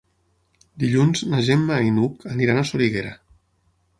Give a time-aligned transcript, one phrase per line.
[0.83, 3.15] Dilluns na Gemma i n'Hug aniran a Soriguera.